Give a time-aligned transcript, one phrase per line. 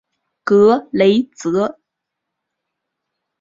[0.43, 1.77] 格雷泽。